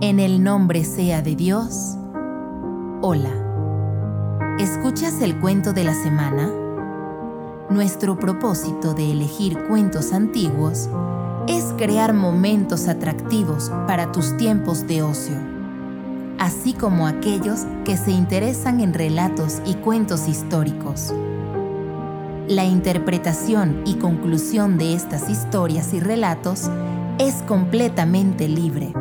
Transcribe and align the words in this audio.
En 0.00 0.20
el 0.20 0.44
nombre 0.44 0.84
sea 0.84 1.22
de 1.22 1.34
Dios. 1.34 1.96
Hola. 3.02 3.32
¿Escuchas 4.60 5.20
el 5.22 5.40
cuento 5.40 5.72
de 5.72 5.82
la 5.82 5.92
semana? 5.92 6.52
Nuestro 7.68 8.16
propósito 8.16 8.94
de 8.94 9.10
elegir 9.10 9.58
cuentos 9.64 10.12
antiguos 10.12 10.88
es 11.48 11.74
crear 11.76 12.14
momentos 12.14 12.86
atractivos 12.86 13.72
para 13.88 14.12
tus 14.12 14.36
tiempos 14.36 14.86
de 14.86 15.02
ocio, 15.02 15.34
así 16.38 16.74
como 16.74 17.08
aquellos 17.08 17.66
que 17.84 17.96
se 17.96 18.12
interesan 18.12 18.78
en 18.78 18.94
relatos 18.94 19.60
y 19.66 19.74
cuentos 19.74 20.28
históricos. 20.28 21.12
La 22.46 22.64
interpretación 22.64 23.82
y 23.84 23.94
conclusión 23.94 24.78
de 24.78 24.94
estas 24.94 25.28
historias 25.28 25.92
y 25.92 25.98
relatos 25.98 26.70
es 27.18 27.42
completamente 27.48 28.46
libre. 28.46 28.92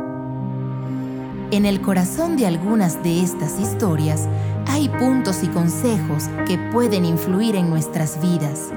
En 1.50 1.66
el 1.66 1.80
corazón 1.80 2.36
de 2.36 2.46
algunas 2.46 3.02
de 3.04 3.22
estas 3.22 3.58
historias 3.58 4.28
hay 4.68 4.90
puntos 4.90 5.44
y 5.44 5.48
consejos 5.48 6.26
que 6.46 6.58
pueden 6.74 7.06
influir 7.06 7.56
en 7.56 7.70
nuestras 7.70 8.22
vidas. 8.22 8.70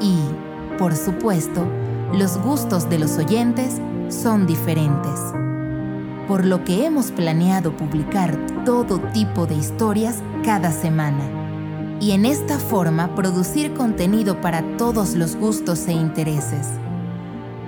Y, 0.00 0.18
por 0.76 0.96
supuesto, 0.96 1.64
los 2.12 2.36
gustos 2.38 2.90
de 2.90 2.98
los 2.98 3.16
oyentes 3.16 3.80
son 4.08 4.48
diferentes. 4.48 5.20
Por 6.26 6.44
lo 6.44 6.64
que 6.64 6.84
hemos 6.84 7.12
planeado 7.12 7.76
publicar 7.76 8.36
todo 8.64 8.98
tipo 9.12 9.46
de 9.46 9.54
historias 9.54 10.16
cada 10.44 10.72
semana 10.72 11.22
y 12.00 12.10
en 12.10 12.24
esta 12.24 12.58
forma 12.58 13.14
producir 13.14 13.72
contenido 13.74 14.40
para 14.40 14.62
todos 14.76 15.14
los 15.14 15.36
gustos 15.36 15.86
e 15.86 15.92
intereses. 15.92 16.79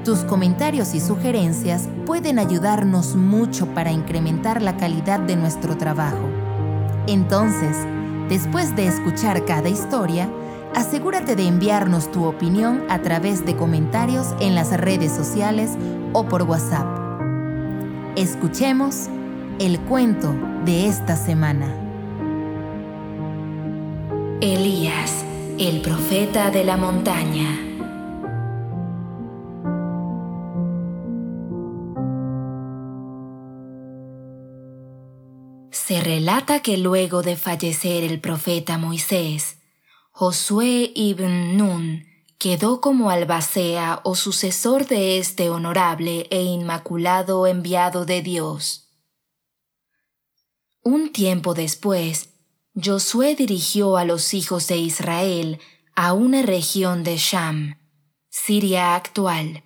Tus 0.04 0.24
comentarios 0.24 0.94
y 0.94 1.00
sugerencias 1.00 1.88
pueden 2.06 2.40
ayudarnos 2.40 3.14
mucho 3.14 3.66
para 3.68 3.92
incrementar 3.92 4.60
la 4.60 4.76
calidad 4.76 5.20
de 5.20 5.36
nuestro 5.36 5.76
trabajo. 5.76 6.28
Entonces, 7.06 7.76
después 8.28 8.74
de 8.74 8.88
escuchar 8.88 9.44
cada 9.44 9.68
historia, 9.68 10.28
asegúrate 10.74 11.36
de 11.36 11.46
enviarnos 11.46 12.10
tu 12.10 12.24
opinión 12.24 12.82
a 12.88 13.00
través 13.00 13.46
de 13.46 13.54
comentarios 13.54 14.34
en 14.40 14.56
las 14.56 14.76
redes 14.76 15.12
sociales 15.12 15.70
o 16.12 16.24
por 16.24 16.42
WhatsApp. 16.42 16.86
Escuchemos 18.16 19.06
el 19.60 19.78
cuento 19.82 20.34
de 20.64 20.88
esta 20.88 21.14
semana. 21.14 21.72
Elías, 24.40 25.24
el 25.60 25.80
profeta 25.80 26.50
de 26.50 26.64
la 26.64 26.76
montaña. 26.76 27.71
Se 35.84 36.00
relata 36.00 36.60
que 36.60 36.76
luego 36.76 37.22
de 37.22 37.36
fallecer 37.36 38.04
el 38.04 38.20
profeta 38.20 38.78
Moisés, 38.78 39.56
Josué 40.12 40.92
ibn 40.94 41.56
Nun 41.56 42.06
quedó 42.38 42.80
como 42.80 43.10
albacea 43.10 44.00
o 44.04 44.14
sucesor 44.14 44.86
de 44.86 45.18
este 45.18 45.50
honorable 45.50 46.28
e 46.30 46.40
inmaculado 46.42 47.48
enviado 47.48 48.04
de 48.04 48.22
Dios. 48.22 48.92
Un 50.84 51.10
tiempo 51.10 51.52
después, 51.52 52.28
Josué 52.76 53.34
dirigió 53.34 53.96
a 53.96 54.04
los 54.04 54.34
hijos 54.34 54.68
de 54.68 54.76
Israel 54.76 55.58
a 55.96 56.12
una 56.12 56.42
región 56.42 57.02
de 57.02 57.16
Sham, 57.16 57.80
Siria 58.28 58.94
actual, 58.94 59.64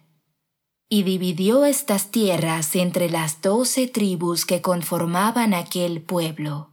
y 0.89 1.03
dividió 1.03 1.65
estas 1.65 2.11
tierras 2.11 2.77
entre 2.77 3.11
las 3.11 3.42
doce 3.42 3.89
tribus 3.89 4.47
que 4.47 4.62
conformaban 4.62 5.53
aquel 5.53 6.01
pueblo. 6.01 6.70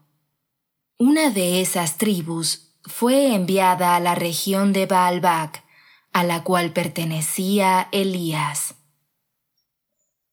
Una 0.99 1.31
de 1.31 1.61
esas 1.61 1.97
tribus 1.97 2.75
fue 2.83 3.33
enviada 3.33 3.95
a 3.95 3.99
la 3.99 4.13
región 4.13 4.71
de 4.71 4.85
Baalbac, 4.85 5.63
a 6.11 6.23
la 6.23 6.43
cual 6.43 6.73
pertenecía 6.73 7.89
Elías. 7.91 8.75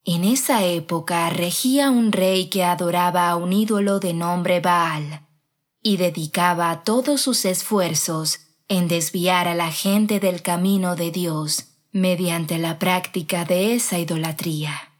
En 0.04 0.24
esa 0.24 0.64
época 0.64 1.30
regía 1.30 1.90
un 1.90 2.12
rey 2.12 2.50
que 2.50 2.64
adoraba 2.64 3.30
a 3.30 3.36
un 3.36 3.52
ídolo 3.52 3.98
de 3.98 4.12
nombre 4.12 4.60
Baal 4.60 5.26
y 5.82 5.96
dedicaba 5.96 6.84
todos 6.84 7.22
sus 7.22 7.46
esfuerzos 7.46 8.40
en 8.68 8.88
desviar 8.88 9.48
a 9.48 9.54
la 9.54 9.70
gente 9.70 10.20
del 10.20 10.42
camino 10.42 10.96
de 10.96 11.10
Dios 11.10 11.69
mediante 11.92 12.58
la 12.58 12.78
práctica 12.78 13.44
de 13.44 13.74
esa 13.74 13.98
idolatría. 13.98 14.92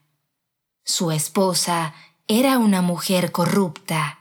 Su 0.84 1.12
esposa 1.12 1.94
era 2.26 2.58
una 2.58 2.82
mujer 2.82 3.32
corrupta, 3.32 4.18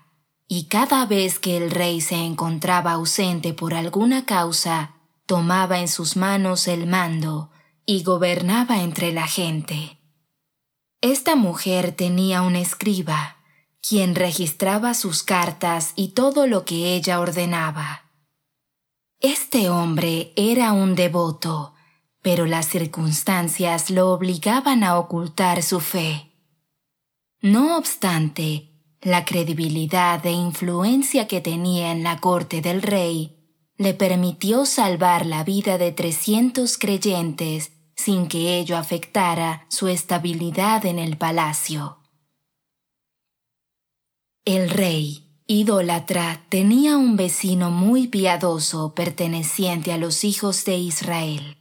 y 0.47 0.65
cada 0.65 1.05
vez 1.05 1.39
que 1.39 1.57
el 1.57 1.71
rey 1.71 2.01
se 2.01 2.15
encontraba 2.15 2.93
ausente 2.93 3.53
por 3.53 3.73
alguna 3.73 4.25
causa, 4.25 4.95
tomaba 5.25 5.79
en 5.79 5.87
sus 5.87 6.15
manos 6.15 6.67
el 6.67 6.87
mando 6.87 7.51
y 7.85 8.03
gobernaba 8.03 8.81
entre 8.81 9.11
la 9.11 9.27
gente. 9.27 9.99
Esta 11.01 11.35
mujer 11.35 11.91
tenía 11.91 12.41
un 12.41 12.55
escriba, 12.55 13.37
quien 13.81 14.15
registraba 14.15 14.93
sus 14.93 15.23
cartas 15.23 15.93
y 15.95 16.09
todo 16.09 16.47
lo 16.47 16.65
que 16.65 16.95
ella 16.95 17.19
ordenaba. 17.19 18.05
Este 19.19 19.69
hombre 19.69 20.33
era 20.35 20.73
un 20.73 20.95
devoto, 20.95 21.73
pero 22.21 22.45
las 22.45 22.67
circunstancias 22.67 23.89
lo 23.89 24.11
obligaban 24.11 24.83
a 24.83 24.97
ocultar 24.97 25.63
su 25.63 25.79
fe. 25.79 26.31
No 27.41 27.77
obstante, 27.77 28.69
la 29.01 29.23
credibilidad 29.23 30.25
e 30.25 30.31
influencia 30.31 31.27
que 31.27 31.39
tenía 31.39 31.91
en 31.91 32.03
la 32.03 32.19
corte 32.19 32.61
del 32.61 32.81
rey 32.81 33.37
le 33.77 33.93
permitió 33.93 34.65
salvar 34.65 35.25
la 35.25 35.45
vida 35.45 35.77
de 35.77 35.93
trescientos 35.93 36.77
creyentes 36.77 37.71
sin 37.95 38.27
que 38.27 38.59
ello 38.59 38.77
afectara 38.77 39.65
su 39.69 39.87
estabilidad 39.87 40.85
en 40.85 40.99
el 40.99 41.17
palacio. 41.17 41.99
El 44.43 44.69
rey, 44.69 45.29
idólatra, 45.47 46.45
tenía 46.49 46.97
un 46.97 47.15
vecino 47.15 47.71
muy 47.71 48.07
piadoso 48.07 48.93
perteneciente 48.95 49.93
a 49.93 49.97
los 49.97 50.23
hijos 50.23 50.65
de 50.65 50.77
Israel. 50.77 51.58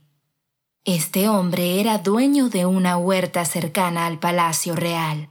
Este 0.90 1.28
hombre 1.28 1.80
era 1.80 1.98
dueño 1.98 2.48
de 2.48 2.64
una 2.64 2.96
huerta 2.96 3.44
cercana 3.44 4.06
al 4.06 4.18
palacio 4.18 4.74
real 4.74 5.28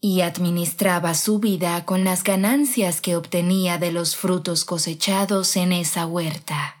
y 0.00 0.22
administraba 0.22 1.12
su 1.12 1.40
vida 1.40 1.84
con 1.84 2.04
las 2.04 2.24
ganancias 2.24 3.02
que 3.02 3.14
obtenía 3.14 3.76
de 3.76 3.92
los 3.92 4.16
frutos 4.16 4.64
cosechados 4.64 5.56
en 5.56 5.72
esa 5.72 6.06
huerta. 6.06 6.78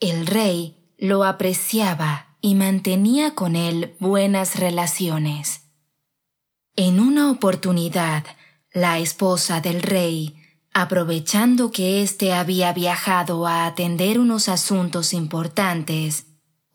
El 0.00 0.26
rey 0.26 0.88
lo 0.96 1.24
apreciaba 1.24 2.38
y 2.40 2.54
mantenía 2.54 3.34
con 3.34 3.56
él 3.56 3.94
buenas 4.00 4.58
relaciones. 4.58 5.64
En 6.76 6.98
una 6.98 7.30
oportunidad, 7.30 8.24
la 8.72 9.00
esposa 9.00 9.60
del 9.60 9.82
rey, 9.82 10.34
aprovechando 10.72 11.70
que 11.70 12.02
éste 12.02 12.32
había 12.32 12.72
viajado 12.72 13.46
a 13.46 13.66
atender 13.66 14.18
unos 14.18 14.48
asuntos 14.48 15.12
importantes, 15.12 16.24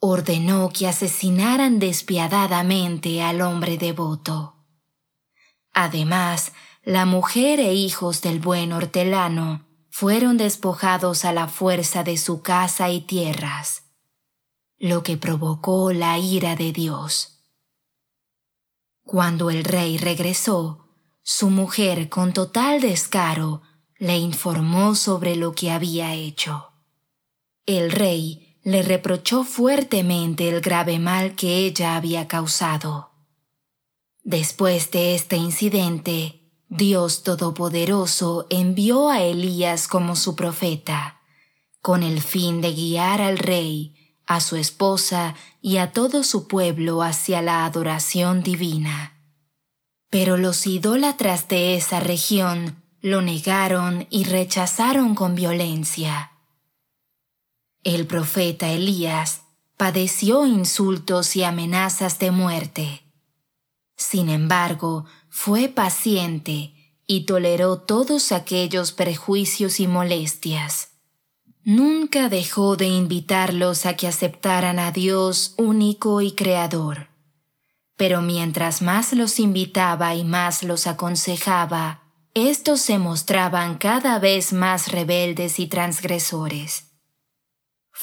ordenó 0.00 0.70
que 0.70 0.88
asesinaran 0.88 1.78
despiadadamente 1.78 3.22
al 3.22 3.42
hombre 3.42 3.76
devoto. 3.76 4.56
Además, 5.72 6.52
la 6.82 7.04
mujer 7.04 7.60
e 7.60 7.74
hijos 7.74 8.22
del 8.22 8.40
buen 8.40 8.72
hortelano 8.72 9.66
fueron 9.90 10.38
despojados 10.38 11.26
a 11.26 11.32
la 11.32 11.48
fuerza 11.48 12.02
de 12.02 12.16
su 12.16 12.40
casa 12.40 12.88
y 12.90 13.02
tierras, 13.02 13.82
lo 14.78 15.02
que 15.02 15.18
provocó 15.18 15.92
la 15.92 16.18
ira 16.18 16.56
de 16.56 16.72
Dios. 16.72 17.42
Cuando 19.04 19.50
el 19.50 19.64
rey 19.64 19.98
regresó, 19.98 20.88
su 21.22 21.50
mujer, 21.50 22.08
con 22.08 22.32
total 22.32 22.80
descaro, 22.80 23.60
le 23.98 24.16
informó 24.16 24.94
sobre 24.94 25.36
lo 25.36 25.52
que 25.52 25.70
había 25.70 26.14
hecho. 26.14 26.72
El 27.66 27.90
rey 27.92 28.49
le 28.62 28.82
reprochó 28.82 29.44
fuertemente 29.44 30.48
el 30.48 30.60
grave 30.60 30.98
mal 30.98 31.34
que 31.34 31.58
ella 31.66 31.96
había 31.96 32.28
causado. 32.28 33.10
Después 34.22 34.90
de 34.90 35.14
este 35.14 35.36
incidente, 35.36 36.40
Dios 36.68 37.22
Todopoderoso 37.22 38.46
envió 38.50 39.08
a 39.08 39.22
Elías 39.22 39.88
como 39.88 40.14
su 40.14 40.36
profeta, 40.36 41.20
con 41.80 42.02
el 42.02 42.20
fin 42.20 42.60
de 42.60 42.72
guiar 42.72 43.22
al 43.22 43.38
rey, 43.38 43.96
a 44.26 44.40
su 44.40 44.56
esposa 44.56 45.34
y 45.60 45.78
a 45.78 45.92
todo 45.92 46.22
su 46.22 46.46
pueblo 46.46 47.02
hacia 47.02 47.42
la 47.42 47.64
adoración 47.64 48.42
divina. 48.42 49.16
Pero 50.10 50.36
los 50.36 50.66
idólatras 50.66 51.48
de 51.48 51.74
esa 51.74 51.98
región 51.98 52.84
lo 53.00 53.22
negaron 53.22 54.06
y 54.10 54.24
rechazaron 54.24 55.14
con 55.14 55.34
violencia. 55.34 56.30
El 57.82 58.06
profeta 58.06 58.68
Elías 58.68 59.40
padeció 59.78 60.44
insultos 60.44 61.34
y 61.34 61.44
amenazas 61.44 62.18
de 62.18 62.30
muerte. 62.30 63.00
Sin 63.96 64.28
embargo, 64.28 65.06
fue 65.30 65.68
paciente 65.68 66.74
y 67.06 67.24
toleró 67.24 67.78
todos 67.78 68.32
aquellos 68.32 68.92
prejuicios 68.92 69.80
y 69.80 69.86
molestias. 69.86 70.90
Nunca 71.64 72.28
dejó 72.28 72.76
de 72.76 72.86
invitarlos 72.86 73.86
a 73.86 73.96
que 73.96 74.06
aceptaran 74.06 74.78
a 74.78 74.92
Dios 74.92 75.54
único 75.56 76.20
y 76.20 76.32
creador. 76.32 77.08
Pero 77.96 78.20
mientras 78.20 78.82
más 78.82 79.14
los 79.14 79.38
invitaba 79.38 80.14
y 80.14 80.24
más 80.24 80.62
los 80.62 80.86
aconsejaba, 80.86 82.02
estos 82.34 82.82
se 82.82 82.98
mostraban 82.98 83.78
cada 83.78 84.18
vez 84.18 84.52
más 84.52 84.92
rebeldes 84.92 85.58
y 85.58 85.66
transgresores. 85.66 86.89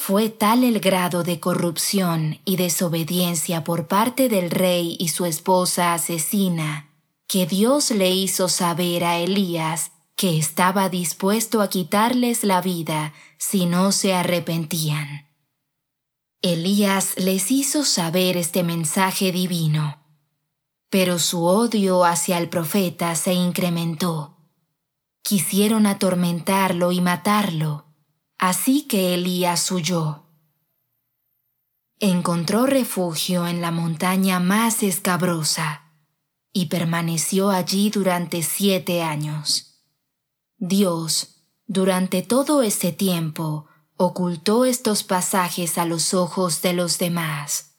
Fue 0.00 0.30
tal 0.30 0.64
el 0.64 0.78
grado 0.78 1.22
de 1.24 1.38
corrupción 1.38 2.38
y 2.46 2.56
desobediencia 2.56 3.64
por 3.64 3.88
parte 3.88 4.30
del 4.30 4.48
rey 4.50 4.96
y 4.98 5.08
su 5.08 5.26
esposa 5.26 5.92
asesina 5.92 6.88
que 7.26 7.46
Dios 7.46 7.90
le 7.90 8.08
hizo 8.10 8.48
saber 8.48 9.04
a 9.04 9.18
Elías 9.18 9.90
que 10.14 10.38
estaba 10.38 10.88
dispuesto 10.88 11.60
a 11.60 11.68
quitarles 11.68 12.42
la 12.44 12.62
vida 12.62 13.12
si 13.38 13.66
no 13.66 13.90
se 13.92 14.14
arrepentían. 14.14 15.26
Elías 16.40 17.18
les 17.18 17.50
hizo 17.50 17.84
saber 17.84 18.36
este 18.38 18.62
mensaje 18.62 19.30
divino, 19.30 19.98
pero 20.88 21.18
su 21.18 21.44
odio 21.44 22.04
hacia 22.04 22.38
el 22.38 22.48
profeta 22.48 23.14
se 23.16 23.34
incrementó. 23.34 24.38
Quisieron 25.22 25.86
atormentarlo 25.86 26.92
y 26.92 27.00
matarlo, 27.02 27.87
así 28.38 28.82
que 28.82 29.14
Elías 29.14 29.70
huyó. 29.70 30.24
Encontró 32.00 32.66
refugio 32.66 33.46
en 33.48 33.60
la 33.60 33.72
montaña 33.72 34.38
más 34.38 34.82
escabrosa 34.82 35.92
y 36.52 36.66
permaneció 36.66 37.50
allí 37.50 37.90
durante 37.90 38.42
siete 38.42 39.02
años. 39.02 39.82
Dios, 40.56 41.42
durante 41.66 42.22
todo 42.22 42.62
ese 42.62 42.92
tiempo, 42.92 43.66
ocultó 43.96 44.64
estos 44.64 45.02
pasajes 45.02 45.76
a 45.76 45.84
los 45.84 46.14
ojos 46.14 46.62
de 46.62 46.72
los 46.72 46.98
demás. 46.98 47.74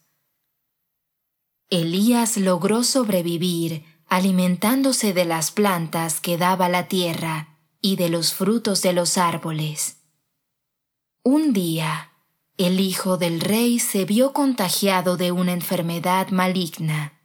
Elías 1.69 2.35
logró 2.35 2.83
sobrevivir 2.83 3.85
alimentándose 4.07 5.13
de 5.13 5.23
las 5.23 5.51
plantas 5.51 6.19
que 6.19 6.37
daba 6.37 6.67
la 6.67 6.87
tierra 6.87 7.59
y 7.79 7.95
de 7.95 8.09
los 8.09 8.33
frutos 8.33 8.81
de 8.81 8.91
los 8.91 9.17
árboles. 9.17 9.98
Un 11.23 11.51
día, 11.51 12.13
el 12.57 12.79
hijo 12.79 13.17
del 13.17 13.41
rey 13.41 13.79
se 13.79 14.05
vio 14.05 14.31
contagiado 14.31 15.17
de 15.17 15.33
una 15.33 15.51
enfermedad 15.51 16.29
maligna 16.29 17.19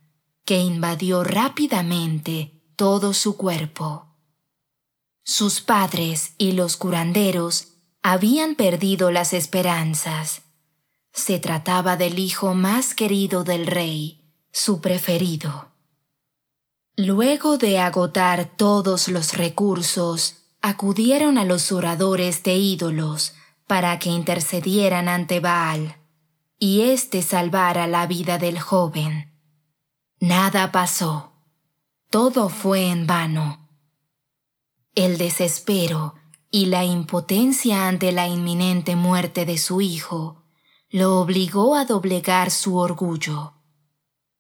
que 0.45 0.59
invadió 0.59 1.23
rápidamente 1.23 2.61
todo 2.75 3.15
su 3.15 3.37
cuerpo. 3.37 4.09
Sus 5.23 5.61
padres 5.61 6.35
y 6.39 6.53
los 6.53 6.77
curanderos 6.77 7.69
habían 8.03 8.57
perdido 8.57 9.13
las 9.13 9.33
esperanzas. 9.33 10.43
Se 11.13 11.39
trataba 11.39 11.97
del 11.97 12.19
hijo 12.19 12.53
más 12.55 12.95
querido 12.95 13.45
del 13.45 13.67
rey, 13.69 14.25
su 14.51 14.81
preferido. 14.81 15.69
Luego 16.97 17.59
de 17.59 17.79
agotar 17.79 18.57
todos 18.57 19.07
los 19.07 19.35
recursos, 19.35 20.39
acudieron 20.61 21.39
a 21.39 21.45
los 21.45 21.71
oradores 21.71 22.43
de 22.43 22.57
ídolos 22.57 23.35
para 23.67 23.99
que 23.99 24.11
intercedieran 24.11 25.09
ante 25.09 25.41
Baal, 25.41 25.97
y 26.59 26.83
éste 26.83 27.23
salvara 27.23 27.87
la 27.87 28.07
vida 28.07 28.39
del 28.39 28.59
joven. 28.59 29.33
Nada 30.21 30.73
pasó. 30.73 31.33
Todo 32.11 32.49
fue 32.49 32.91
en 32.91 33.07
vano. 33.07 33.69
El 34.95 35.19
desespero 35.19 36.15
y 36.51 36.67
la 36.67 36.85
impotencia 36.85 37.89
ante 37.89 38.13
la 38.13 38.29
inminente 38.29 38.95
muerte 38.95 39.45
de 39.45 39.59
su 39.59 39.81
hijo 39.81 40.45
lo 40.89 41.21
obligó 41.21 41.75
a 41.75 41.85
doblegar 41.85 42.53
su 42.53 42.77
orgullo. 42.77 43.55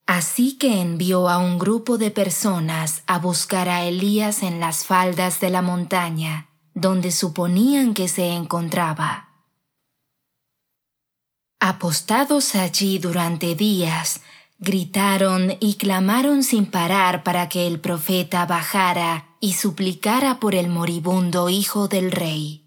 Así 0.06 0.56
que 0.56 0.80
envió 0.80 1.28
a 1.28 1.38
un 1.38 1.58
grupo 1.58 1.98
de 1.98 2.12
personas 2.12 3.02
a 3.06 3.18
buscar 3.18 3.68
a 3.68 3.84
Elías 3.84 4.44
en 4.44 4.60
las 4.60 4.84
faldas 4.84 5.40
de 5.40 5.50
la 5.50 5.62
montaña 5.62 6.53
donde 6.74 7.10
suponían 7.10 7.94
que 7.94 8.08
se 8.08 8.28
encontraba. 8.28 9.30
Apostados 11.60 12.54
allí 12.54 12.98
durante 12.98 13.54
días, 13.54 14.20
Gritaron 14.58 15.56
y 15.60 15.74
clamaron 15.74 16.42
sin 16.42 16.64
parar 16.64 17.22
para 17.22 17.48
que 17.48 17.66
el 17.66 17.80
profeta 17.80 18.46
bajara 18.46 19.36
y 19.40 19.54
suplicara 19.54 20.38
por 20.38 20.54
el 20.54 20.68
moribundo 20.68 21.48
hijo 21.48 21.88
del 21.88 22.12
rey. 22.12 22.64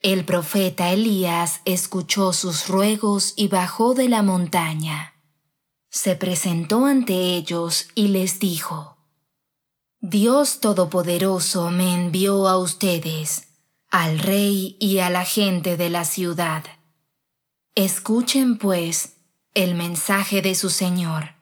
El 0.00 0.24
profeta 0.24 0.90
Elías 0.90 1.62
escuchó 1.64 2.34
sus 2.34 2.68
ruegos 2.68 3.32
y 3.36 3.48
bajó 3.48 3.94
de 3.94 4.08
la 4.08 4.22
montaña. 4.22 5.14
Se 5.88 6.16
presentó 6.16 6.84
ante 6.84 7.14
ellos 7.36 7.88
y 7.94 8.08
les 8.08 8.38
dijo, 8.38 8.93
Dios 10.06 10.60
Todopoderoso 10.60 11.70
me 11.70 11.94
envió 11.94 12.46
a 12.46 12.58
ustedes, 12.58 13.48
al 13.90 14.18
rey 14.18 14.76
y 14.78 14.98
a 14.98 15.08
la 15.08 15.24
gente 15.24 15.78
de 15.78 15.88
la 15.88 16.04
ciudad. 16.04 16.62
Escuchen 17.74 18.58
pues 18.58 19.16
el 19.54 19.74
mensaje 19.74 20.42
de 20.42 20.54
su 20.56 20.68
Señor. 20.68 21.36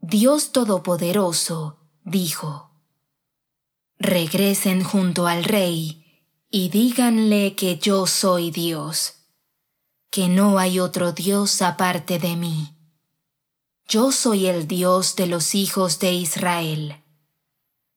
Dios 0.00 0.50
Todopoderoso 0.50 1.78
dijo, 2.02 2.72
Regresen 4.00 4.82
junto 4.82 5.28
al 5.28 5.44
Rey 5.44 6.24
y 6.50 6.70
díganle 6.70 7.54
que 7.54 7.78
yo 7.78 8.08
soy 8.08 8.50
Dios, 8.50 9.28
que 10.10 10.26
no 10.28 10.58
hay 10.58 10.80
otro 10.80 11.12
Dios 11.12 11.62
aparte 11.62 12.18
de 12.18 12.34
mí. 12.34 12.77
Yo 13.90 14.12
soy 14.12 14.48
el 14.48 14.68
Dios 14.68 15.16
de 15.16 15.26
los 15.26 15.54
hijos 15.54 15.98
de 15.98 16.12
Israel. 16.12 17.02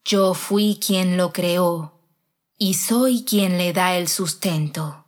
Yo 0.05 0.33
fui 0.35 0.79
quien 0.79 1.17
lo 1.17 1.33
creó 1.33 1.99
y 2.57 2.75
soy 2.75 3.25
quien 3.25 3.57
le 3.57 3.73
da 3.73 3.97
el 3.97 4.07
sustento, 4.07 5.07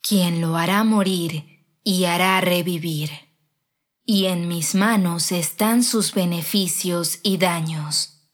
quien 0.00 0.40
lo 0.40 0.56
hará 0.56 0.84
morir 0.84 1.66
y 1.82 2.04
hará 2.04 2.40
revivir. 2.40 3.10
Y 4.04 4.26
en 4.26 4.46
mis 4.46 4.76
manos 4.76 5.32
están 5.32 5.82
sus 5.82 6.14
beneficios 6.14 7.18
y 7.24 7.38
daños. 7.38 8.30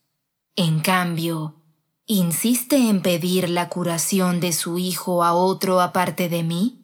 En 0.55 0.81
cambio, 0.81 1.63
¿insiste 2.05 2.75
en 2.89 3.01
pedir 3.01 3.49
la 3.49 3.69
curación 3.69 4.39
de 4.39 4.53
su 4.53 4.77
hijo 4.77 5.23
a 5.23 5.33
otro 5.33 5.81
aparte 5.81 6.29
de 6.29 6.43
mí? 6.43 6.83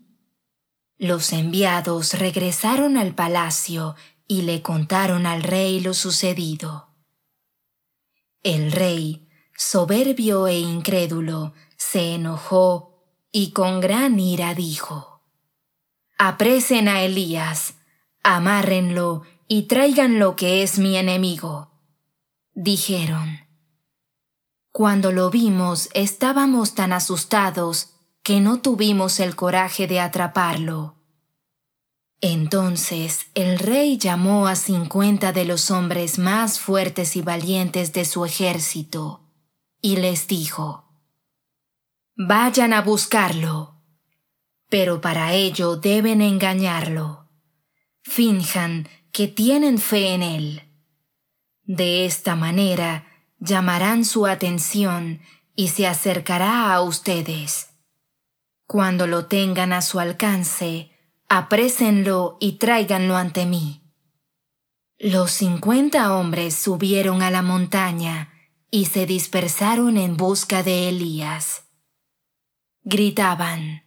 Los 0.98 1.34
enviados 1.34 2.14
regresaron 2.14 2.98
al 2.98 3.14
palacio 3.14 3.96
y 4.28 4.44
le 4.44 4.62
contaron 4.62 5.26
al 5.26 5.44
rey 5.44 5.80
lo 5.80 5.94
sucedido. 5.94 6.90
El 8.42 8.72
rey, 8.72 9.30
soberbio 9.56 10.48
e 10.48 10.60
incrédulo, 10.60 11.54
se 11.78 12.16
enojó 12.16 13.04
y 13.32 13.52
con 13.52 13.80
gran 13.80 14.20
ira 14.20 14.54
dijo, 14.54 15.22
Apresen 16.18 16.88
a 16.88 17.02
Elías, 17.02 17.76
amárrenlo 18.24 19.24
y 19.48 19.64
traigan 19.64 20.20
lo 20.20 20.36
que 20.36 20.64
es 20.64 20.80
mi 20.80 20.98
enemigo. 20.98 21.72
Dijeron. 22.54 23.40
Cuando 24.72 25.12
lo 25.12 25.30
vimos 25.30 25.90
estábamos 25.94 26.74
tan 26.74 26.94
asustados 26.94 27.94
que 28.24 28.40
no 28.40 28.62
tuvimos 28.62 29.20
el 29.20 29.36
coraje 29.36 29.86
de 29.88 30.00
atraparlo. 30.00 31.03
Entonces 32.24 33.28
el 33.36 33.60
rey 33.60 33.98
llamó 33.98 34.48
a 34.48 34.56
cincuenta 34.56 35.32
de 35.32 35.46
los 35.46 35.70
hombres 35.70 36.18
más 36.18 36.60
fuertes 36.60 37.16
y 37.16 37.22
valientes 37.22 37.94
de 37.94 38.06
su 38.06 38.26
ejército 38.26 39.30
y 39.82 39.98
les 39.98 40.28
dijo, 40.28 40.86
Vayan 42.16 42.74
a 42.74 42.82
buscarlo 42.82 43.74
pero 44.74 45.02
para 45.02 45.34
ello 45.34 45.76
deben 45.76 46.20
engañarlo. 46.20 47.30
Finjan 48.02 48.90
que 49.12 49.28
tienen 49.28 49.78
fe 49.78 50.16
en 50.16 50.24
él. 50.24 50.64
De 51.62 52.08
esta 52.08 52.36
manera 52.36 53.06
llamarán 53.38 54.04
su 54.04 54.26
atención 54.26 55.22
y 55.56 55.68
se 55.68 55.86
acercará 55.86 56.74
a 56.74 56.82
ustedes. 56.82 57.70
Cuando 58.66 59.06
lo 59.06 59.28
tengan 59.28 59.74
a 59.74 59.84
su 59.84 60.00
alcance, 60.00 60.93
aprésenlo 61.38 62.38
y 62.40 62.54
tráiganlo 62.54 63.16
ante 63.16 63.48
mí. 63.48 63.82
Los 65.00 65.32
cincuenta 65.32 66.16
hombres 66.16 66.56
subieron 66.56 67.24
a 67.24 67.32
la 67.32 67.42
montaña 67.42 68.32
y 68.70 68.86
se 68.86 69.08
dispersaron 69.08 69.98
en 69.98 70.16
busca 70.16 70.62
de 70.62 70.90
Elías. 70.90 71.64
Gritaban, 72.84 73.84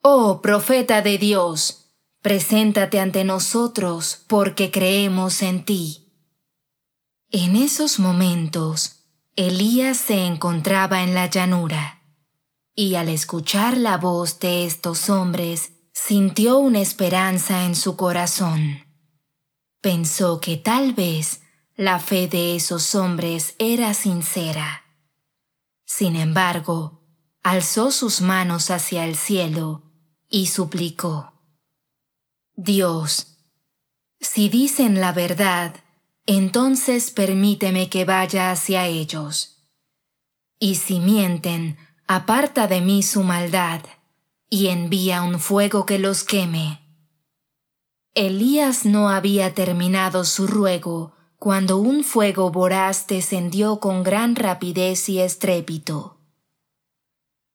Oh 0.00 0.40
profeta 0.40 1.02
de 1.02 1.18
Dios, 1.18 1.90
preséntate 2.22 2.98
ante 2.98 3.24
nosotros 3.24 4.24
porque 4.26 4.70
creemos 4.70 5.42
en 5.42 5.66
ti. 5.66 6.12
En 7.30 7.56
esos 7.56 7.98
momentos, 7.98 9.04
Elías 9.36 9.98
se 9.98 10.24
encontraba 10.24 11.02
en 11.02 11.14
la 11.14 11.28
llanura, 11.28 12.02
y 12.74 12.94
al 12.94 13.10
escuchar 13.10 13.76
la 13.76 13.98
voz 13.98 14.40
de 14.40 14.64
estos 14.64 15.10
hombres, 15.10 15.73
sintió 15.94 16.58
una 16.58 16.80
esperanza 16.80 17.64
en 17.64 17.76
su 17.76 17.96
corazón. 17.96 18.84
Pensó 19.80 20.40
que 20.40 20.56
tal 20.56 20.92
vez 20.92 21.40
la 21.76 22.00
fe 22.00 22.26
de 22.26 22.56
esos 22.56 22.94
hombres 22.96 23.54
era 23.58 23.94
sincera. 23.94 24.82
Sin 25.86 26.16
embargo, 26.16 27.00
alzó 27.42 27.92
sus 27.92 28.20
manos 28.20 28.70
hacia 28.70 29.04
el 29.04 29.16
cielo 29.16 29.92
y 30.28 30.48
suplicó, 30.48 31.32
Dios, 32.56 33.38
si 34.20 34.48
dicen 34.48 35.00
la 35.00 35.12
verdad, 35.12 35.76
entonces 36.26 37.12
permíteme 37.12 37.88
que 37.88 38.04
vaya 38.04 38.50
hacia 38.50 38.86
ellos. 38.86 39.70
Y 40.58 40.74
si 40.74 40.98
mienten, 40.98 41.78
aparta 42.08 42.66
de 42.66 42.80
mí 42.80 43.02
su 43.02 43.22
maldad 43.22 43.82
y 44.48 44.68
envía 44.68 45.22
un 45.22 45.40
fuego 45.40 45.86
que 45.86 45.98
los 45.98 46.24
queme. 46.24 46.80
Elías 48.14 48.84
no 48.84 49.08
había 49.08 49.54
terminado 49.54 50.24
su 50.24 50.46
ruego 50.46 51.14
cuando 51.36 51.78
un 51.78 52.04
fuego 52.04 52.50
voraz 52.50 53.06
descendió 53.06 53.80
con 53.80 54.02
gran 54.02 54.36
rapidez 54.36 55.08
y 55.08 55.18
estrépito. 55.18 56.20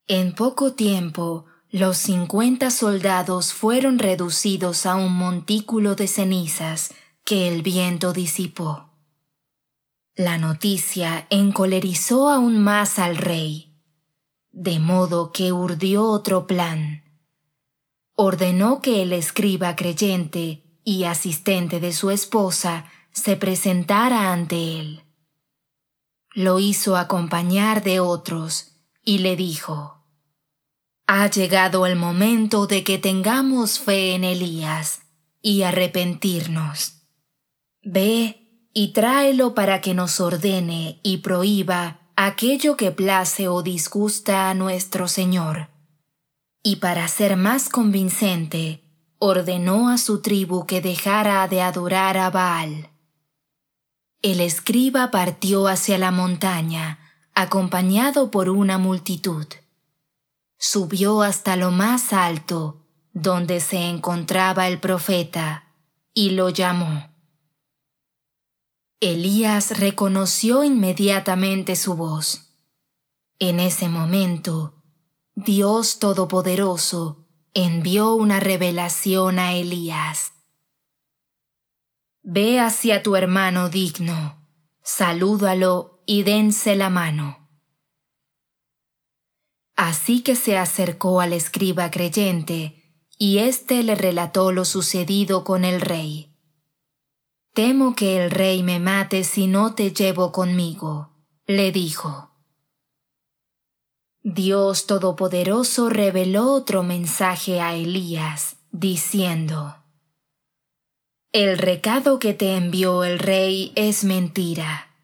En 0.06 0.34
poco 0.34 0.74
tiempo, 0.74 1.46
los 1.70 1.96
cincuenta 1.96 2.70
soldados 2.70 3.52
fueron 3.52 3.98
reducidos 3.98 4.84
a 4.84 4.96
un 4.96 5.12
montículo 5.12 5.94
de 5.94 6.08
cenizas 6.08 6.92
que 7.24 7.48
el 7.48 7.62
viento 7.62 8.12
disipó. 8.12 8.90
La 10.14 10.36
noticia 10.36 11.26
encolerizó 11.30 12.28
aún 12.28 12.60
más 12.60 12.98
al 12.98 13.16
rey 13.16 13.69
de 14.52 14.78
modo 14.78 15.32
que 15.32 15.52
urdió 15.52 16.04
otro 16.04 16.46
plan. 16.46 17.04
Ordenó 18.14 18.80
que 18.80 19.02
el 19.02 19.12
escriba 19.12 19.76
creyente 19.76 20.64
y 20.84 21.04
asistente 21.04 21.80
de 21.80 21.92
su 21.92 22.10
esposa 22.10 22.86
se 23.12 23.36
presentara 23.36 24.32
ante 24.32 24.80
él. 24.80 25.04
Lo 26.32 26.58
hizo 26.58 26.96
acompañar 26.96 27.82
de 27.82 28.00
otros 28.00 28.76
y 29.04 29.18
le 29.18 29.36
dijo, 29.36 30.04
Ha 31.06 31.28
llegado 31.28 31.86
el 31.86 31.96
momento 31.96 32.66
de 32.66 32.84
que 32.84 32.98
tengamos 32.98 33.78
fe 33.78 34.14
en 34.14 34.24
Elías 34.24 35.02
y 35.42 35.62
arrepentirnos. 35.62 37.02
Ve 37.82 38.68
y 38.72 38.92
tráelo 38.92 39.54
para 39.54 39.80
que 39.80 39.94
nos 39.94 40.20
ordene 40.20 41.00
y 41.02 41.18
prohíba 41.18 41.99
aquello 42.26 42.76
que 42.76 42.90
place 42.90 43.48
o 43.48 43.62
disgusta 43.62 44.50
a 44.50 44.54
nuestro 44.54 45.08
Señor. 45.08 45.68
Y 46.62 46.76
para 46.76 47.08
ser 47.08 47.36
más 47.36 47.70
convincente, 47.70 48.84
ordenó 49.18 49.88
a 49.88 49.96
su 49.96 50.20
tribu 50.20 50.66
que 50.66 50.82
dejara 50.82 51.48
de 51.48 51.62
adorar 51.62 52.18
a 52.18 52.28
Baal. 52.28 52.90
El 54.20 54.40
escriba 54.40 55.10
partió 55.10 55.66
hacia 55.66 55.96
la 55.96 56.10
montaña, 56.10 56.98
acompañado 57.34 58.30
por 58.30 58.50
una 58.50 58.76
multitud. 58.76 59.46
Subió 60.58 61.22
hasta 61.22 61.56
lo 61.56 61.70
más 61.70 62.12
alto, 62.12 62.84
donde 63.14 63.60
se 63.60 63.88
encontraba 63.88 64.68
el 64.68 64.78
profeta, 64.78 65.72
y 66.12 66.30
lo 66.32 66.50
llamó. 66.50 67.09
Elías 69.02 69.78
reconoció 69.78 70.62
inmediatamente 70.62 71.74
su 71.74 71.94
voz. 71.94 72.54
En 73.38 73.58
ese 73.58 73.88
momento, 73.88 74.74
Dios 75.34 75.98
Todopoderoso 75.98 77.26
envió 77.54 78.12
una 78.12 78.40
revelación 78.40 79.38
a 79.38 79.54
Elías. 79.54 80.32
Ve 82.22 82.60
hacia 82.60 83.02
tu 83.02 83.16
hermano 83.16 83.70
digno, 83.70 84.46
salúdalo 84.82 86.02
y 86.04 86.22
dense 86.22 86.76
la 86.76 86.90
mano. 86.90 87.48
Así 89.76 90.20
que 90.20 90.36
se 90.36 90.58
acercó 90.58 91.22
al 91.22 91.32
escriba 91.32 91.90
creyente, 91.90 93.02
y 93.16 93.38
éste 93.38 93.82
le 93.82 93.94
relató 93.94 94.52
lo 94.52 94.66
sucedido 94.66 95.42
con 95.42 95.64
el 95.64 95.80
rey. 95.80 96.29
Temo 97.52 97.96
que 97.96 98.22
el 98.22 98.30
rey 98.30 98.62
me 98.62 98.78
mate 98.78 99.24
si 99.24 99.48
no 99.48 99.74
te 99.74 99.90
llevo 99.90 100.30
conmigo, 100.30 101.10
le 101.46 101.72
dijo. 101.72 102.30
Dios 104.22 104.86
Todopoderoso 104.86 105.88
reveló 105.88 106.52
otro 106.52 106.84
mensaje 106.84 107.60
a 107.60 107.74
Elías, 107.74 108.56
diciendo, 108.70 109.78
El 111.32 111.58
recado 111.58 112.20
que 112.20 112.34
te 112.34 112.54
envió 112.54 113.02
el 113.02 113.18
rey 113.18 113.72
es 113.74 114.04
mentira. 114.04 114.94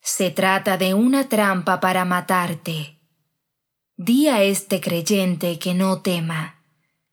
Se 0.00 0.30
trata 0.32 0.76
de 0.76 0.94
una 0.94 1.28
trampa 1.28 1.78
para 1.78 2.04
matarte. 2.04 2.98
Di 3.96 4.26
a 4.26 4.42
este 4.42 4.80
creyente 4.80 5.60
que 5.60 5.74
no 5.74 6.02
tema, 6.02 6.64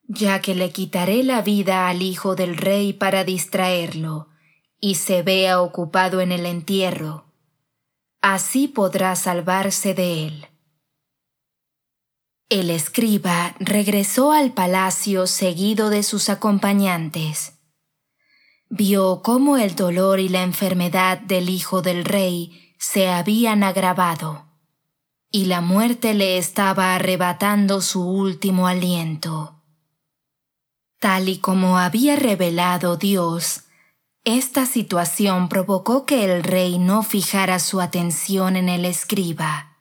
ya 0.07 0.41
que 0.41 0.55
le 0.55 0.71
quitaré 0.71 1.21
la 1.23 1.43
vida 1.43 1.87
al 1.87 2.01
hijo 2.01 2.35
del 2.35 2.57
rey 2.57 2.93
para 2.93 3.23
distraerlo 3.23 4.30
y 4.81 4.95
se 4.95 5.21
vea 5.21 5.61
ocupado 5.61 6.19
en 6.19 6.31
el 6.31 6.45
entierro, 6.47 7.25
así 8.19 8.67
podrá 8.67 9.15
salvarse 9.15 9.93
de 9.93 10.27
él. 10.27 10.47
El 12.49 12.69
escriba 12.69 13.55
regresó 13.59 14.33
al 14.33 14.51
palacio 14.51 15.27
seguido 15.27 15.89
de 15.89 16.03
sus 16.03 16.27
acompañantes. 16.27 17.53
Vio 18.69 19.21
cómo 19.21 19.55
el 19.57 19.75
dolor 19.75 20.19
y 20.19 20.27
la 20.27 20.43
enfermedad 20.43 21.19
del 21.19 21.49
hijo 21.49 21.81
del 21.81 22.03
rey 22.03 22.73
se 22.77 23.07
habían 23.07 23.63
agravado, 23.63 24.47
y 25.29 25.45
la 25.45 25.61
muerte 25.61 26.13
le 26.13 26.37
estaba 26.37 26.95
arrebatando 26.95 27.81
su 27.81 28.05
último 28.05 28.67
aliento. 28.67 29.61
Tal 30.99 31.29
y 31.29 31.37
como 31.37 31.77
había 31.77 32.15
revelado 32.15 32.97
Dios, 32.97 33.65
esta 34.23 34.65
situación 34.65 35.49
provocó 35.49 36.05
que 36.05 36.23
el 36.25 36.43
rey 36.43 36.77
no 36.77 37.01
fijara 37.01 37.57
su 37.59 37.81
atención 37.81 38.55
en 38.55 38.69
el 38.69 38.85
escriba, 38.85 39.77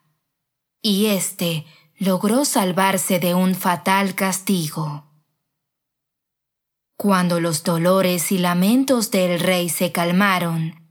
y 0.81 1.07
éste 1.07 1.67
logró 1.99 2.47
salvarse 2.47 3.19
de 3.19 3.35
un 3.35 3.55
fatal 3.55 4.15
castigo. 4.15 5.05
Cuando 6.97 7.41
los 7.41 7.63
dolores 7.63 8.33
y 8.33 8.39
lamentos 8.39 9.11
del 9.11 9.41
rey 9.41 9.69
se 9.69 9.93
calmaron, 9.93 10.89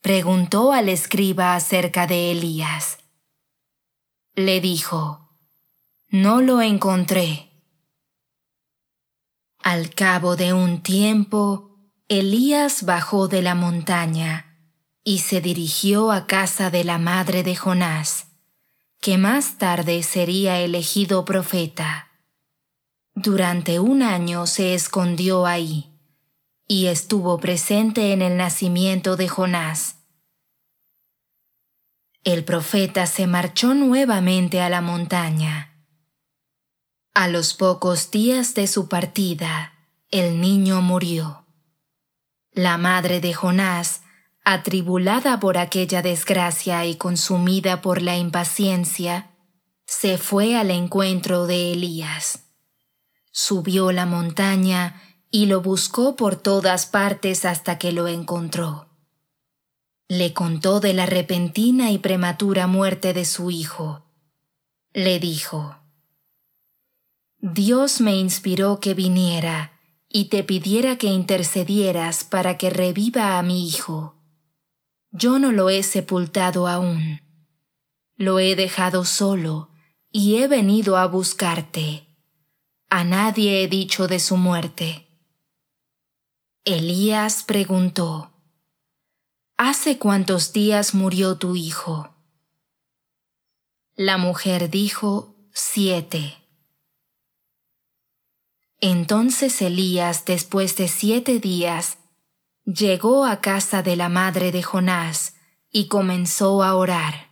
preguntó 0.00 0.72
al 0.72 0.88
escriba 0.88 1.54
acerca 1.54 2.06
de 2.06 2.32
Elías. 2.32 2.98
Le 4.34 4.60
dijo, 4.60 5.30
No 6.08 6.40
lo 6.42 6.60
encontré. 6.60 7.50
Al 9.62 9.90
cabo 9.94 10.36
de 10.36 10.52
un 10.52 10.82
tiempo, 10.82 11.65
Elías 12.08 12.84
bajó 12.84 13.26
de 13.26 13.42
la 13.42 13.56
montaña 13.56 14.56
y 15.02 15.18
se 15.18 15.40
dirigió 15.40 16.12
a 16.12 16.28
casa 16.28 16.70
de 16.70 16.84
la 16.84 16.98
madre 16.98 17.42
de 17.42 17.56
Jonás, 17.56 18.28
que 19.00 19.18
más 19.18 19.58
tarde 19.58 20.04
sería 20.04 20.60
elegido 20.60 21.24
profeta. 21.24 22.12
Durante 23.16 23.80
un 23.80 24.02
año 24.02 24.46
se 24.46 24.74
escondió 24.74 25.46
ahí 25.46 25.98
y 26.68 26.86
estuvo 26.86 27.38
presente 27.38 28.12
en 28.12 28.22
el 28.22 28.36
nacimiento 28.36 29.16
de 29.16 29.26
Jonás. 29.26 29.96
El 32.22 32.44
profeta 32.44 33.08
se 33.08 33.26
marchó 33.26 33.74
nuevamente 33.74 34.60
a 34.60 34.68
la 34.68 34.80
montaña. 34.80 35.74
A 37.14 37.26
los 37.26 37.54
pocos 37.54 38.12
días 38.12 38.54
de 38.54 38.68
su 38.68 38.88
partida, 38.88 39.72
el 40.12 40.40
niño 40.40 40.82
murió. 40.82 41.45
La 42.56 42.78
madre 42.78 43.20
de 43.20 43.34
Jonás, 43.34 44.00
atribulada 44.42 45.38
por 45.40 45.58
aquella 45.58 46.00
desgracia 46.00 46.86
y 46.86 46.94
consumida 46.96 47.82
por 47.82 48.00
la 48.00 48.16
impaciencia, 48.16 49.30
se 49.84 50.16
fue 50.16 50.56
al 50.56 50.70
encuentro 50.70 51.46
de 51.46 51.72
Elías. 51.72 52.46
Subió 53.30 53.92
la 53.92 54.06
montaña 54.06 55.02
y 55.30 55.44
lo 55.44 55.60
buscó 55.60 56.16
por 56.16 56.36
todas 56.36 56.86
partes 56.86 57.44
hasta 57.44 57.76
que 57.78 57.92
lo 57.92 58.08
encontró. 58.08 58.88
Le 60.08 60.32
contó 60.32 60.80
de 60.80 60.94
la 60.94 61.04
repentina 61.04 61.90
y 61.90 61.98
prematura 61.98 62.66
muerte 62.66 63.12
de 63.12 63.26
su 63.26 63.50
hijo. 63.50 64.06
Le 64.94 65.20
dijo, 65.20 65.76
Dios 67.36 68.00
me 68.00 68.16
inspiró 68.16 68.80
que 68.80 68.94
viniera 68.94 69.75
y 70.08 70.26
te 70.26 70.44
pidiera 70.44 70.96
que 70.96 71.08
intercedieras 71.08 72.24
para 72.24 72.58
que 72.58 72.70
reviva 72.70 73.38
a 73.38 73.42
mi 73.42 73.68
hijo. 73.68 74.14
Yo 75.10 75.38
no 75.38 75.52
lo 75.52 75.70
he 75.70 75.82
sepultado 75.82 76.68
aún. 76.68 77.20
Lo 78.16 78.38
he 78.38 78.56
dejado 78.56 79.04
solo 79.04 79.70
y 80.10 80.36
he 80.36 80.48
venido 80.48 80.96
a 80.96 81.06
buscarte. 81.06 82.06
A 82.88 83.04
nadie 83.04 83.62
he 83.62 83.68
dicho 83.68 84.06
de 84.06 84.20
su 84.20 84.36
muerte. 84.36 85.06
Elías 86.64 87.42
preguntó, 87.42 88.32
¿Hace 89.56 89.98
cuántos 89.98 90.52
días 90.52 90.94
murió 90.94 91.38
tu 91.38 91.56
hijo? 91.56 92.14
La 93.94 94.18
mujer 94.18 94.68
dijo, 94.68 95.34
siete. 95.52 96.45
Entonces 98.80 99.62
Elías, 99.62 100.24
después 100.24 100.76
de 100.76 100.88
siete 100.88 101.38
días, 101.38 101.98
llegó 102.64 103.24
a 103.24 103.40
casa 103.40 103.82
de 103.82 103.96
la 103.96 104.08
madre 104.08 104.52
de 104.52 104.62
Jonás 104.62 105.34
y 105.70 105.88
comenzó 105.88 106.62
a 106.62 106.74
orar. 106.74 107.30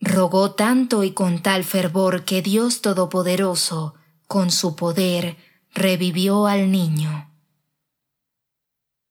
Rogó 0.00 0.52
tanto 0.52 1.04
y 1.04 1.12
con 1.12 1.42
tal 1.42 1.64
fervor 1.64 2.24
que 2.24 2.42
Dios 2.42 2.82
Todopoderoso, 2.82 3.94
con 4.26 4.50
su 4.50 4.76
poder, 4.76 5.36
revivió 5.72 6.46
al 6.46 6.70
niño. 6.70 7.30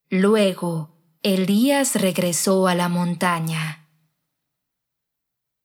Luego, 0.10 0.96
Elías 1.24 1.96
regresó 1.96 2.68
a 2.68 2.76
la 2.76 2.88
montaña. 2.88 3.85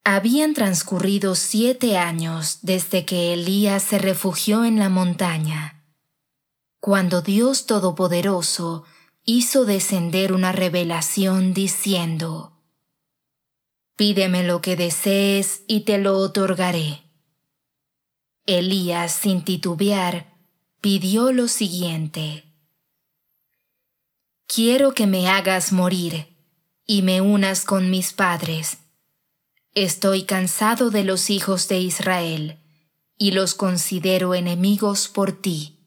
Habían 0.05 0.55
transcurrido 0.55 1.35
siete 1.35 1.99
años 1.99 2.61
desde 2.63 3.05
que 3.05 3.35
Elías 3.35 3.83
se 3.83 3.99
refugió 3.99 4.65
en 4.65 4.79
la 4.79 4.89
montaña, 4.89 5.85
cuando 6.81 7.21
Dios 7.21 7.67
Todopoderoso 7.67 8.85
hizo 9.25 9.67
descender 9.67 10.33
una 10.33 10.53
revelación 10.53 11.53
diciendo, 11.53 12.57
Pídeme 13.97 14.43
lo 14.43 14.63
que 14.63 14.77
desees 14.77 15.65
y 15.67 15.81
te 15.81 15.99
lo 15.99 16.17
otorgaré. 16.17 17.03
Elías, 18.47 19.13
sin 19.13 19.45
titubear, 19.45 20.35
pidió 20.81 21.31
lo 21.33 21.47
siguiente. 21.47 22.45
Quiero 24.47 24.95
que 24.95 25.07
me 25.07 25.29
hagas 25.29 25.73
morir 25.73 26.35
y 26.87 27.03
me 27.03 27.21
unas 27.21 27.67
con 27.67 27.91
mis 27.91 28.15
padres 28.15 28.79
Estoy 29.75 30.25
cansado 30.25 30.91
de 30.91 31.05
los 31.05 31.31
hijos 31.31 31.69
de 31.69 31.79
Israel, 31.79 32.59
y 33.17 33.31
los 33.31 33.55
considero 33.55 34.35
enemigos 34.35 35.07
por 35.07 35.31
ti. 35.31 35.79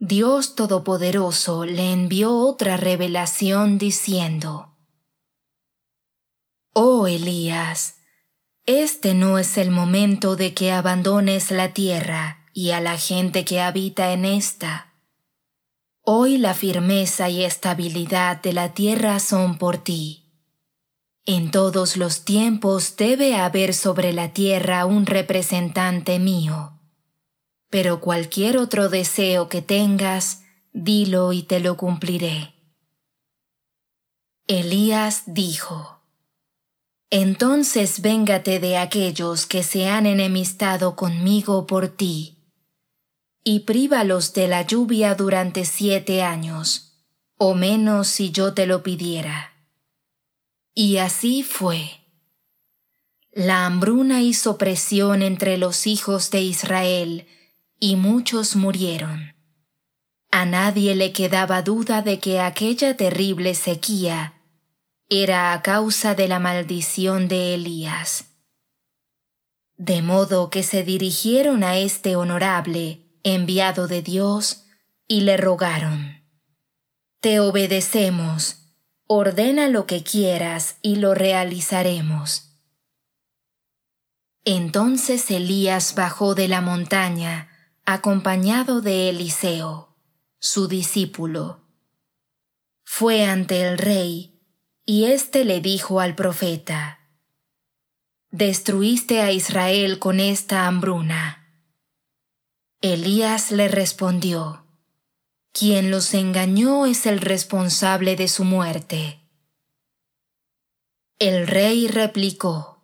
Dios 0.00 0.56
Todopoderoso 0.56 1.64
le 1.64 1.92
envió 1.92 2.36
otra 2.36 2.76
revelación 2.76 3.78
diciendo, 3.78 4.76
Oh 6.72 7.06
Elías, 7.06 7.98
este 8.66 9.14
no 9.14 9.38
es 9.38 9.56
el 9.56 9.70
momento 9.70 10.34
de 10.34 10.54
que 10.54 10.72
abandones 10.72 11.52
la 11.52 11.72
tierra 11.72 12.46
y 12.52 12.72
a 12.72 12.80
la 12.80 12.98
gente 12.98 13.44
que 13.44 13.60
habita 13.60 14.12
en 14.12 14.24
esta. 14.24 14.92
Hoy 16.02 16.36
la 16.36 16.54
firmeza 16.54 17.28
y 17.28 17.44
estabilidad 17.44 18.42
de 18.42 18.52
la 18.54 18.74
tierra 18.74 19.20
son 19.20 19.56
por 19.58 19.78
ti 19.78 20.27
en 21.28 21.50
todos 21.50 21.98
los 21.98 22.24
tiempos 22.24 22.96
debe 22.96 23.36
haber 23.36 23.74
sobre 23.74 24.14
la 24.14 24.32
tierra 24.32 24.86
un 24.86 25.04
representante 25.04 26.18
mío. 26.18 26.80
Pero 27.68 28.00
cualquier 28.00 28.56
otro 28.56 28.88
deseo 28.88 29.50
que 29.50 29.60
tengas, 29.60 30.44
dilo 30.72 31.34
y 31.34 31.42
te 31.42 31.60
lo 31.60 31.76
cumpliré. 31.76 32.54
Elías 34.46 35.24
dijo, 35.26 36.00
Entonces 37.10 38.00
véngate 38.00 38.58
de 38.58 38.78
aquellos 38.78 39.44
que 39.44 39.62
se 39.62 39.86
han 39.86 40.06
enemistado 40.06 40.96
conmigo 40.96 41.66
por 41.66 41.88
ti, 41.88 42.38
y 43.44 43.60
prívalos 43.60 44.32
de 44.32 44.48
la 44.48 44.62
lluvia 44.62 45.14
durante 45.14 45.66
siete 45.66 46.22
años, 46.22 47.04
o 47.36 47.54
menos 47.54 48.08
si 48.08 48.30
yo 48.30 48.54
te 48.54 48.64
lo 48.64 48.82
pidiera. 48.82 49.57
Y 50.80 50.98
así 50.98 51.42
fue. 51.42 51.90
La 53.32 53.66
hambruna 53.66 54.22
hizo 54.22 54.58
presión 54.58 55.22
entre 55.22 55.58
los 55.58 55.88
hijos 55.88 56.30
de 56.30 56.42
Israel, 56.42 57.26
y 57.80 57.96
muchos 57.96 58.54
murieron. 58.54 59.34
A 60.30 60.46
nadie 60.46 60.94
le 60.94 61.10
quedaba 61.10 61.62
duda 61.62 62.00
de 62.02 62.20
que 62.20 62.38
aquella 62.38 62.96
terrible 62.96 63.56
sequía 63.56 64.34
era 65.08 65.52
a 65.52 65.62
causa 65.62 66.14
de 66.14 66.28
la 66.28 66.38
maldición 66.38 67.26
de 67.26 67.54
Elías. 67.54 68.26
De 69.78 70.00
modo 70.00 70.48
que 70.48 70.62
se 70.62 70.84
dirigieron 70.84 71.64
a 71.64 71.76
este 71.76 72.14
honorable, 72.14 73.00
enviado 73.24 73.88
de 73.88 74.00
Dios, 74.00 74.66
y 75.08 75.22
le 75.22 75.38
rogaron, 75.38 76.22
Te 77.18 77.40
obedecemos, 77.40 78.67
ordena 79.08 79.68
lo 79.68 79.86
que 79.86 80.04
quieras 80.04 80.76
y 80.82 80.96
lo 80.96 81.14
realizaremos. 81.14 82.52
Entonces 84.44 85.30
Elías 85.30 85.94
bajó 85.94 86.34
de 86.34 86.46
la 86.46 86.60
montaña, 86.60 87.48
acompañado 87.86 88.82
de 88.82 89.08
Eliseo, 89.08 89.96
su 90.38 90.68
discípulo. 90.68 91.64
Fue 92.84 93.24
ante 93.24 93.62
el 93.66 93.78
rey, 93.78 94.40
y 94.84 95.04
éste 95.06 95.44
le 95.44 95.60
dijo 95.60 96.00
al 96.00 96.14
profeta, 96.14 97.00
Destruiste 98.30 99.22
a 99.22 99.32
Israel 99.32 99.98
con 99.98 100.20
esta 100.20 100.66
hambruna. 100.66 101.46
Elías 102.82 103.50
le 103.52 103.68
respondió, 103.68 104.67
quien 105.52 105.90
los 105.90 106.14
engañó 106.14 106.86
es 106.86 107.06
el 107.06 107.20
responsable 107.20 108.16
de 108.16 108.28
su 108.28 108.44
muerte. 108.44 109.20
El 111.18 111.46
rey 111.46 111.88
replicó, 111.88 112.80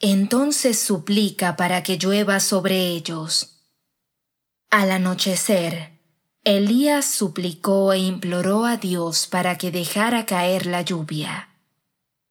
Entonces 0.00 0.78
suplica 0.78 1.56
para 1.56 1.82
que 1.82 1.96
llueva 1.96 2.40
sobre 2.40 2.88
ellos. 2.88 3.60
Al 4.70 4.90
anochecer, 4.90 5.94
Elías 6.42 7.06
suplicó 7.06 7.92
e 7.92 8.00
imploró 8.00 8.64
a 8.64 8.76
Dios 8.76 9.28
para 9.28 9.56
que 9.56 9.70
dejara 9.70 10.26
caer 10.26 10.66
la 10.66 10.82
lluvia. 10.82 11.48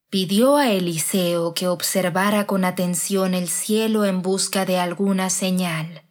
Pidió 0.08 0.56
a 0.56 0.70
Eliseo 0.70 1.54
que 1.54 1.66
observara 1.66 2.46
con 2.46 2.64
atención 2.64 3.34
el 3.34 3.48
cielo 3.48 4.04
en 4.04 4.22
busca 4.22 4.64
de 4.64 4.78
alguna 4.78 5.30
señal. 5.30 6.04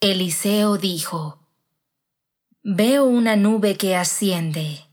Eliseo 0.00 0.76
dijo, 0.76 1.40
Veo 2.62 3.04
una 3.04 3.36
nube 3.36 3.76
que 3.76 3.96
asciende. 3.96 4.86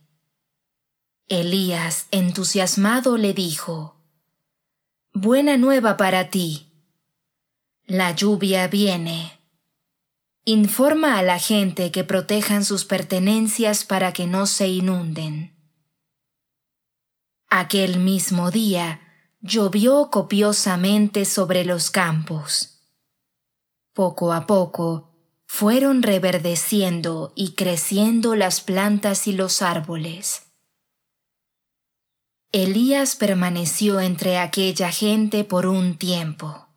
Elías, 1.27 2.07
entusiasmado, 2.11 3.17
le 3.17 3.33
dijo, 3.33 3.95
Buena 5.13 5.57
nueva 5.57 5.97
para 5.97 6.29
ti. 6.29 6.71
La 7.85 8.11
lluvia 8.11 8.67
viene. 8.67 9.39
Informa 10.43 11.17
a 11.17 11.23
la 11.23 11.39
gente 11.39 11.91
que 11.91 12.03
protejan 12.03 12.65
sus 12.65 12.85
pertenencias 12.85 13.85
para 13.85 14.13
que 14.13 14.27
no 14.27 14.47
se 14.47 14.67
inunden. 14.67 15.55
Aquel 17.49 17.99
mismo 17.99 18.51
día 18.51 19.01
llovió 19.41 20.09
copiosamente 20.09 21.25
sobre 21.25 21.65
los 21.65 21.91
campos 21.91 22.80
poco 23.93 24.33
a 24.33 24.47
poco, 24.47 25.11
fueron 25.45 26.01
reverdeciendo 26.01 27.33
y 27.35 27.55
creciendo 27.55 28.35
las 28.35 28.61
plantas 28.61 29.27
y 29.27 29.33
los 29.33 29.61
árboles. 29.61 30.43
Elías 32.53 33.15
permaneció 33.15 33.99
entre 33.99 34.37
aquella 34.37 34.91
gente 34.91 35.43
por 35.43 35.67
un 35.67 35.97
tiempo, 35.97 36.67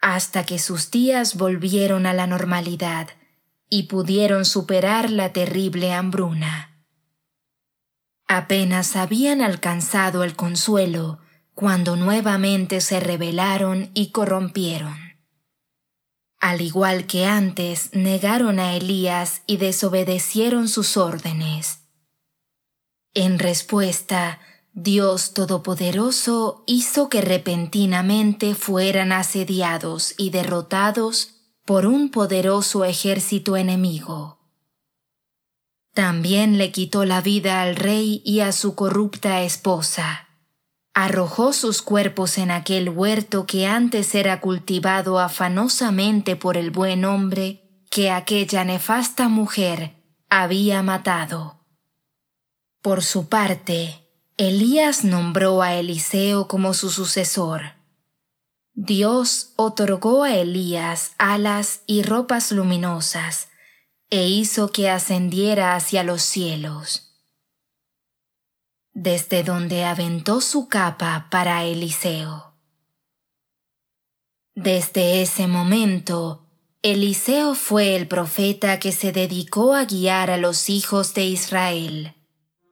hasta 0.00 0.44
que 0.44 0.58
sus 0.58 0.90
días 0.90 1.36
volvieron 1.36 2.06
a 2.06 2.12
la 2.12 2.26
normalidad 2.26 3.08
y 3.68 3.84
pudieron 3.84 4.44
superar 4.44 5.10
la 5.10 5.32
terrible 5.32 5.92
hambruna. 5.92 6.84
Apenas 8.26 8.94
habían 8.94 9.40
alcanzado 9.40 10.22
el 10.22 10.36
consuelo 10.36 11.20
cuando 11.54 11.96
nuevamente 11.96 12.80
se 12.80 13.00
rebelaron 13.00 13.90
y 13.94 14.12
corrompieron. 14.12 15.09
Al 16.40 16.62
igual 16.62 17.06
que 17.06 17.26
antes, 17.26 17.90
negaron 17.92 18.58
a 18.58 18.74
Elías 18.74 19.42
y 19.46 19.58
desobedecieron 19.58 20.68
sus 20.68 20.96
órdenes. 20.96 21.80
En 23.12 23.38
respuesta, 23.38 24.40
Dios 24.72 25.34
Todopoderoso 25.34 26.64
hizo 26.66 27.10
que 27.10 27.20
repentinamente 27.20 28.54
fueran 28.54 29.12
asediados 29.12 30.14
y 30.16 30.30
derrotados 30.30 31.34
por 31.66 31.84
un 31.86 32.10
poderoso 32.10 32.86
ejército 32.86 33.58
enemigo. 33.58 34.38
También 35.92 36.56
le 36.56 36.72
quitó 36.72 37.04
la 37.04 37.20
vida 37.20 37.60
al 37.60 37.76
rey 37.76 38.22
y 38.24 38.40
a 38.40 38.52
su 38.52 38.74
corrupta 38.74 39.42
esposa. 39.42 40.29
Arrojó 40.94 41.52
sus 41.52 41.82
cuerpos 41.82 42.38
en 42.38 42.50
aquel 42.50 42.88
huerto 42.88 43.46
que 43.46 43.66
antes 43.66 44.14
era 44.14 44.40
cultivado 44.40 45.18
afanosamente 45.18 46.36
por 46.36 46.56
el 46.56 46.70
buen 46.70 47.04
hombre 47.04 47.84
que 47.90 48.10
aquella 48.10 48.64
nefasta 48.64 49.28
mujer 49.28 49.96
había 50.28 50.82
matado. 50.82 51.64
Por 52.82 53.02
su 53.02 53.28
parte, 53.28 54.08
Elías 54.36 55.04
nombró 55.04 55.60
a 55.60 55.74
Eliseo 55.74 56.48
como 56.48 56.72
su 56.72 56.90
sucesor. 56.90 57.74
Dios 58.72 59.52
otorgó 59.56 60.22
a 60.22 60.34
Elías 60.34 61.12
alas 61.18 61.82
y 61.86 62.02
ropas 62.02 62.50
luminosas, 62.50 63.48
e 64.08 64.26
hizo 64.28 64.72
que 64.72 64.88
ascendiera 64.88 65.76
hacia 65.76 66.02
los 66.02 66.22
cielos 66.22 67.09
Desde 68.93 69.43
donde 69.43 69.83
aventó 69.83 70.41
su 70.41 70.67
capa 70.69 71.27
para 71.29 71.63
Eliseo. 71.63 72.53
Desde 74.55 75.21
ese 75.21 75.47
momento, 75.47 76.45
Eliseo 76.81 77.55
fue 77.55 77.95
el 77.95 78.07
profeta 78.07 78.79
que 78.79 78.91
se 78.91 79.11
dedicó 79.11 79.73
a 79.73 79.85
guiar 79.85 80.31
a 80.31 80.37
los 80.37 80.69
hijos 80.69 81.13
de 81.13 81.25
Israel. 81.25 82.13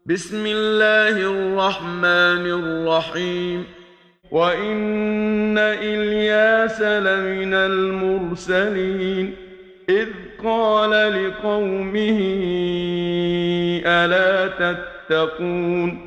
بسم 0.05 0.45
الله 0.45 1.15
الرحمن 1.17 2.45
الرحيم 2.45 3.65
وإن 4.31 5.57
إلياس 5.57 6.81
لمن 6.81 7.53
المرسلين 7.53 9.35
إذ 9.89 10.09
قال 10.43 10.91
لقومه 10.91 12.19
ألا 13.85 14.47
تتقون 14.47 16.06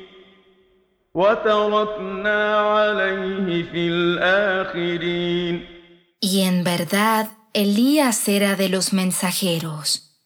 Y 6.21 6.41
en 6.41 6.63
verdad, 6.63 7.31
Elías 7.51 8.29
era 8.29 8.55
de 8.55 8.69
los 8.69 8.93
mensajeros. 8.93 10.21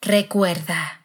Recuerda, 0.00 1.04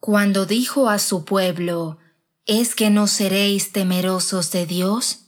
cuando 0.00 0.44
dijo 0.44 0.88
a 0.88 0.98
su 0.98 1.24
pueblo, 1.24 1.98
¿es 2.46 2.74
que 2.74 2.90
no 2.90 3.06
seréis 3.06 3.70
temerosos 3.70 4.50
de 4.50 4.66
Dios? 4.66 5.26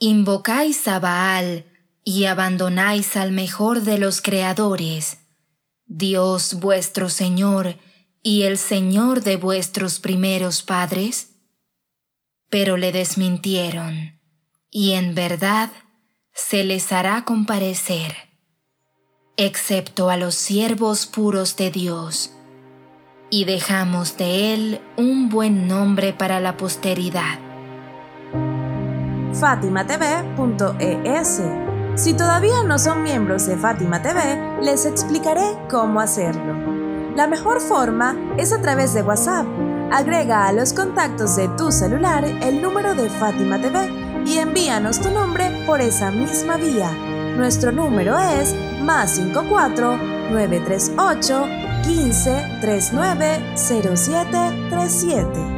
Invocáis 0.00 0.88
a 0.88 0.98
Baal 0.98 1.64
y 2.02 2.24
abandonáis 2.24 3.16
al 3.16 3.30
mejor 3.30 3.82
de 3.82 3.98
los 3.98 4.20
creadores, 4.20 5.18
Dios 5.86 6.54
vuestro 6.54 7.08
Señor 7.08 7.76
y 8.24 8.42
el 8.42 8.58
Señor 8.58 9.22
de 9.22 9.36
vuestros 9.36 10.00
primeros 10.00 10.62
padres. 10.62 11.36
Pero 12.50 12.76
le 12.76 12.90
desmintieron, 12.90 14.20
y 14.70 14.94
en 14.94 15.14
verdad 15.14 15.70
se 16.32 16.64
les 16.64 16.90
hará 16.90 17.24
comparecer 17.24 18.34
excepto 19.36 20.10
a 20.10 20.16
los 20.16 20.34
siervos 20.34 21.06
puros 21.06 21.56
de 21.56 21.70
Dios, 21.70 22.32
y 23.30 23.44
dejamos 23.44 24.16
de 24.16 24.54
él 24.54 24.80
un 24.96 25.28
buen 25.28 25.66
nombre 25.66 26.12
para 26.12 26.40
la 26.40 26.56
posteridad. 26.56 27.38
FátimaTV.es 29.32 31.42
Si 31.96 32.14
todavía 32.14 32.62
no 32.64 32.78
son 32.78 33.02
miembros 33.02 33.46
de 33.46 33.56
Fátima 33.56 34.02
TV, 34.02 34.60
les 34.62 34.86
explicaré 34.86 35.58
cómo 35.68 36.00
hacerlo. 36.00 36.83
La 37.16 37.28
mejor 37.28 37.60
forma 37.60 38.16
es 38.38 38.52
a 38.52 38.60
través 38.60 38.92
de 38.92 39.02
WhatsApp. 39.02 39.46
Agrega 39.92 40.48
a 40.48 40.52
los 40.52 40.72
contactos 40.72 41.36
de 41.36 41.46
tu 41.56 41.70
celular 41.70 42.24
el 42.24 42.60
número 42.60 42.94
de 42.94 43.08
Fátima 43.08 43.60
TV 43.60 43.88
y 44.26 44.38
envíanos 44.38 45.00
tu 45.00 45.10
nombre 45.10 45.62
por 45.64 45.80
esa 45.80 46.10
misma 46.10 46.56
vía. 46.56 46.90
Nuestro 47.36 47.70
número 47.70 48.18
es 48.18 48.52
más 48.82 49.12
54 49.12 49.96
938 50.32 51.46
15 51.84 52.58
39 52.60 53.52
07 53.54 54.68
37. 54.70 55.53